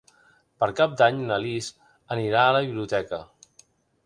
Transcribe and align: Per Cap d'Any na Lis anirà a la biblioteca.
Per 0.63 0.69
Cap 0.79 0.95
d'Any 1.01 1.19
na 1.33 1.37
Lis 1.43 1.67
anirà 2.17 2.47
a 2.47 2.57
la 2.59 2.63
biblioteca. 2.69 3.23